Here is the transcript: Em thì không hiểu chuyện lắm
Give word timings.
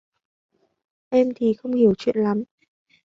Em 1.11 1.33
thì 1.35 1.53
không 1.53 1.73
hiểu 1.73 1.93
chuyện 1.97 2.15
lắm 2.17 2.43